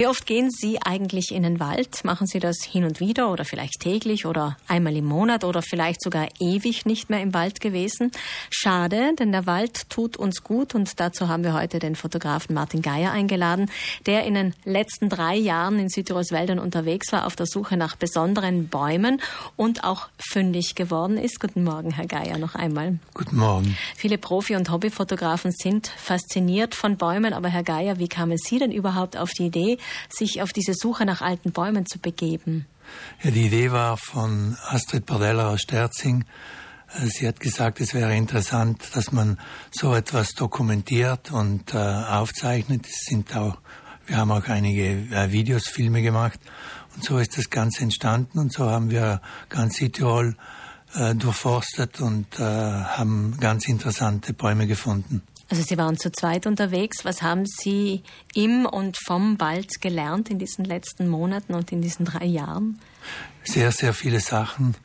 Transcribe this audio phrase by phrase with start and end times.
[0.00, 2.06] Wie oft gehen Sie eigentlich in den Wald?
[2.06, 6.02] Machen Sie das hin und wieder oder vielleicht täglich oder einmal im Monat oder vielleicht
[6.02, 8.10] sogar ewig nicht mehr im Wald gewesen?
[8.48, 12.80] Schade, denn der Wald tut uns gut und dazu haben wir heute den Fotografen Martin
[12.80, 13.70] Geier eingeladen,
[14.06, 17.94] der in den letzten drei Jahren in Südtirols Wäldern unterwegs war auf der Suche nach
[17.96, 19.20] besonderen Bäumen
[19.56, 21.40] und auch fündig geworden ist.
[21.40, 22.98] Guten Morgen, Herr Geier, noch einmal.
[23.12, 23.76] Guten Morgen.
[23.96, 28.72] Viele Profi- und Hobbyfotografen sind fasziniert von Bäumen, aber Herr Geier, wie kamen Sie denn
[28.72, 29.76] überhaupt auf die Idee,
[30.08, 32.66] sich auf diese Suche nach alten Bäumen zu begeben?
[33.22, 36.24] Ja, die Idee war von Astrid Bordella aus Sterzing.
[36.98, 39.38] Äh, sie hat gesagt, es wäre interessant, dass man
[39.70, 42.86] so etwas dokumentiert und äh, aufzeichnet.
[42.86, 43.58] Es sind auch,
[44.06, 44.84] wir haben auch einige
[45.14, 46.40] äh, Videos, Filme gemacht.
[46.94, 50.36] Und so ist das Ganze entstanden und so haben wir ganz Südtirol
[50.94, 55.22] äh, durchforstet und äh, haben ganz interessante Bäume gefunden.
[55.50, 57.04] Also Sie waren zu zweit unterwegs.
[57.04, 58.04] Was haben Sie
[58.34, 62.78] im und vom Wald gelernt in diesen letzten Monaten und in diesen drei Jahren?
[63.42, 64.76] Sehr, sehr viele Sachen,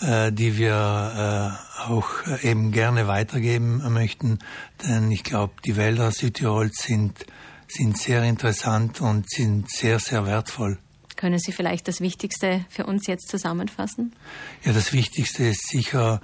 [0.00, 2.08] äh, die wir äh, auch
[2.42, 4.38] eben gerne weitergeben möchten.
[4.86, 7.24] Denn ich glaube, die Wälder Südtirols sind,
[7.66, 10.78] sind sehr interessant und sind sehr, sehr wertvoll.
[11.16, 14.12] Können Sie vielleicht das Wichtigste für uns jetzt zusammenfassen?
[14.64, 16.20] Ja, das Wichtigste ist sicher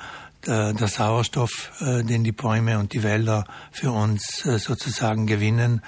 [0.46, 5.82] der, der Sauerstoff, äh, den die Bäume und die Wälder für uns äh, sozusagen gewinnen.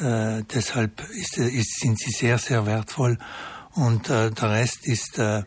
[0.00, 3.18] Äh, deshalb sind sie sehr, sehr wertvoll.
[3.72, 5.42] Und äh, der Rest ist äh,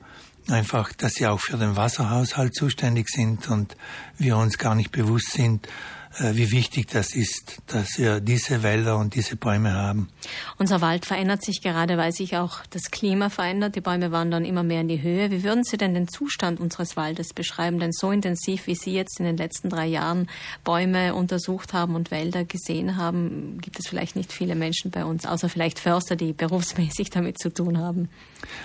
[0.50, 3.76] einfach, dass sie auch für den Wasserhaushalt zuständig sind und
[4.18, 5.70] wir uns gar nicht bewusst sind, äh,
[6.19, 10.09] wie wichtig das ist, dass wir diese Wälder und diese Bäume haben.
[10.58, 13.75] Unser Wald verändert sich gerade, weil sich auch das Klima verändert.
[13.75, 15.31] Die Bäume wandern immer mehr in die Höhe.
[15.31, 17.80] Wie würden Sie denn den Zustand unseres Waldes beschreiben?
[17.80, 20.28] Denn so intensiv, wie Sie jetzt in den letzten drei Jahren
[20.64, 25.25] Bäume untersucht haben und Wälder gesehen haben, gibt es vielleicht nicht viele Menschen bei uns,
[25.25, 28.09] außer vielleicht Förster, die berufsmäßig damit zu tun haben.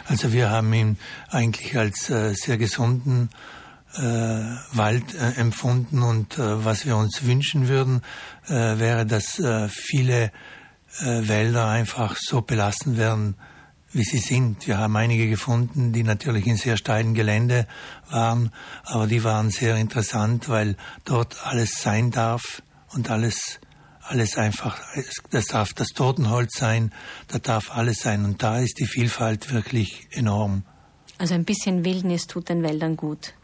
[0.07, 0.99] Also wir haben ihn
[1.31, 3.31] eigentlich als äh, sehr gesunden
[3.97, 4.01] äh,
[4.73, 8.03] Wald äh, empfunden und äh, was wir uns wünschen würden,
[8.47, 10.31] äh, wäre, dass äh, viele
[11.01, 13.37] äh, Wälder einfach so belassen werden,
[13.93, 14.67] wie sie sind.
[14.67, 17.67] Wir haben einige gefunden, die natürlich in sehr steilen Gelände
[18.11, 18.51] waren,
[18.85, 23.61] aber die waren sehr interessant, weil dort alles sein darf und alles
[24.11, 24.81] alles einfach,
[25.31, 26.93] das darf das Totenholz sein,
[27.29, 30.63] da darf alles sein und da ist die Vielfalt wirklich enorm.
[31.19, 33.35] Also ein bisschen Wildnis tut den Wäldern gut.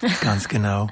[0.20, 0.88] Ganz genau.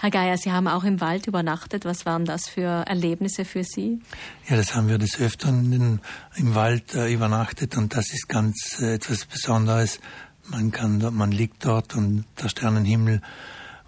[0.00, 1.84] Herr Geier, Sie haben auch im Wald übernachtet.
[1.84, 4.00] Was waren das für Erlebnisse für Sie?
[4.48, 6.00] Ja, das haben wir des Öfteren
[6.36, 10.00] im Wald äh, übernachtet und das ist ganz äh, etwas Besonderes.
[10.48, 13.20] Man kann, man liegt dort und der Sternenhimmel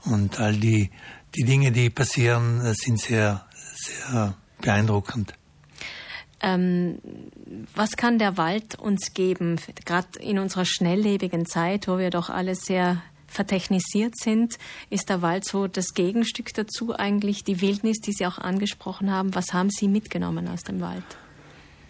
[0.04, 0.90] und all die,
[1.34, 3.44] die Dinge, die passieren, äh, sind sehr,
[3.74, 5.34] sehr beeindruckend.
[6.40, 6.98] Ähm,
[7.74, 12.54] was kann der Wald uns geben, gerade in unserer schnelllebigen Zeit, wo wir doch alle
[12.54, 14.58] sehr vertechnisiert sind,
[14.90, 19.34] ist der Wald so das Gegenstück dazu eigentlich, die Wildnis, die Sie auch angesprochen haben.
[19.34, 21.04] Was haben Sie mitgenommen aus dem Wald?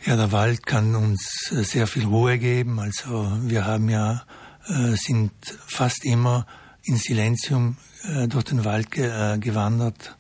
[0.05, 2.81] Ja, der Wald kann uns äh, sehr viel Ruhe geben.
[2.81, 4.25] Also wir haben ja,
[4.67, 5.33] äh, sind
[5.67, 6.45] fast immer
[6.83, 7.77] in Silenzium
[8.09, 10.17] äh, durch den Wald gewandert,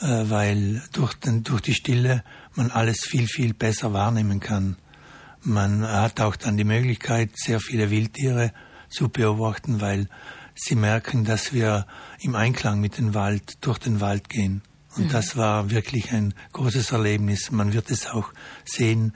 [0.00, 4.76] weil durch, den, durch die Stille man alles viel, viel besser wahrnehmen kann.
[5.42, 8.54] Man hat auch dann die Möglichkeit, sehr viele Wildtiere
[8.88, 10.08] zu beobachten, weil
[10.62, 11.86] sie merken, dass wir
[12.20, 14.62] im Einklang mit dem Wald durch den Wald gehen.
[14.96, 15.10] Und mhm.
[15.10, 17.50] das war wirklich ein großes Erlebnis.
[17.50, 18.32] Man wird es auch
[18.64, 19.14] sehen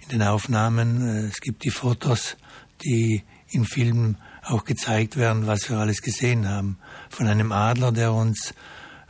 [0.00, 1.06] in den Aufnahmen.
[1.06, 2.36] Äh, es gibt die Fotos,
[2.84, 6.78] die in Filmen auch gezeigt werden, was wir alles gesehen haben.
[7.08, 8.54] Von einem Adler, der uns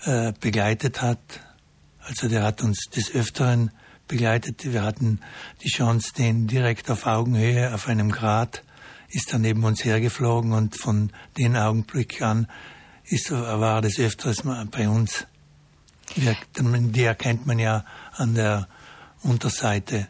[0.04, 1.18] äh, begleitet hat.
[2.00, 3.70] Also der hat uns des Öfteren
[4.06, 4.70] begleitet.
[4.70, 5.20] Wir hatten
[5.62, 8.62] die Chance, den direkt auf Augenhöhe auf einem Grat
[9.14, 12.48] ist dann neben uns hergeflogen und von dem Augenblick an
[13.04, 15.26] ist, war das öfters bei uns.
[16.16, 18.68] Die erkennt man ja an der
[19.22, 20.08] Unterseite,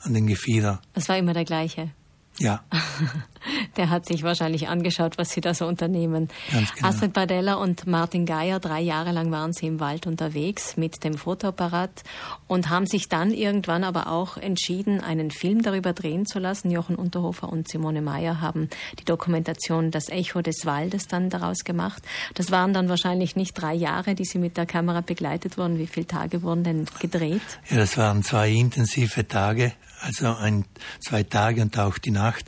[0.00, 0.80] an den Gefieder.
[0.94, 1.90] Das war immer der gleiche.
[2.38, 2.64] Ja.
[3.76, 6.28] Der hat sich wahrscheinlich angeschaut, was Sie da so unternehmen.
[6.50, 6.88] Genau.
[6.88, 11.14] Astrid Bardella und Martin Geier, drei Jahre lang waren Sie im Wald unterwegs mit dem
[11.14, 12.02] Fotoapparat
[12.46, 16.70] und haben sich dann irgendwann aber auch entschieden, einen Film darüber drehen zu lassen.
[16.70, 22.02] Jochen Unterhofer und Simone Meyer haben die Dokumentation Das Echo des Waldes dann daraus gemacht.
[22.34, 25.78] Das waren dann wahrscheinlich nicht drei Jahre, die Sie mit der Kamera begleitet wurden.
[25.78, 27.40] Wie viele Tage wurden denn gedreht?
[27.70, 30.64] Ja, das waren zwei intensive Tage, also ein,
[31.00, 32.46] zwei Tage und auch die Nacht.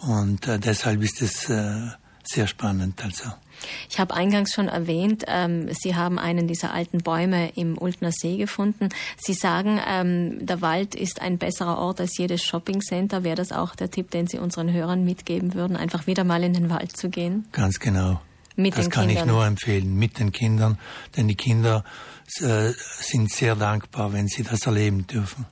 [0.00, 1.88] Und äh, deshalb ist es äh,
[2.24, 3.02] sehr spannend.
[3.02, 3.24] Also.
[3.88, 8.36] Ich habe eingangs schon erwähnt, ähm, Sie haben einen dieser alten Bäume im Ultner See
[8.36, 8.90] gefunden.
[9.16, 13.24] Sie sagen, ähm, der Wald ist ein besserer Ort als jedes Shoppingcenter.
[13.24, 16.52] Wäre das auch der Tipp, den Sie unseren Hörern mitgeben würden, einfach wieder mal in
[16.52, 17.46] den Wald zu gehen?
[17.52, 18.20] Ganz genau.
[18.56, 19.28] Mit das den kann Kindern.
[19.28, 20.78] ich nur empfehlen, mit den Kindern,
[21.16, 21.84] denn die Kinder
[22.40, 25.46] äh, sind sehr dankbar, wenn sie das erleben dürfen.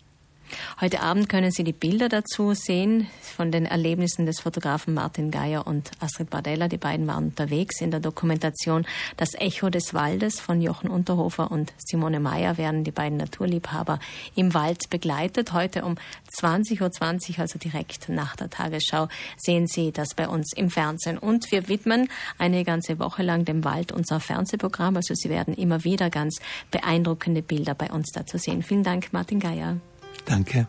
[0.80, 5.66] Heute Abend können Sie die Bilder dazu sehen von den Erlebnissen des Fotografen Martin Geier
[5.66, 6.68] und Astrid Bardella.
[6.68, 8.86] Die beiden waren unterwegs in der Dokumentation
[9.16, 13.98] Das Echo des Waldes von Jochen Unterhofer und Simone Meyer werden die beiden Naturliebhaber
[14.34, 15.52] im Wald begleitet.
[15.52, 15.96] Heute um
[16.38, 16.80] 20.20
[17.32, 21.18] Uhr, also direkt nach der Tagesschau, sehen Sie das bei uns im Fernsehen.
[21.18, 22.08] Und wir widmen
[22.38, 24.96] eine ganze Woche lang dem Wald unser Fernsehprogramm.
[24.96, 26.40] Also Sie werden immer wieder ganz
[26.70, 28.62] beeindruckende Bilder bei uns dazu sehen.
[28.62, 29.76] Vielen Dank, Martin Geier.
[30.26, 30.66] Danke.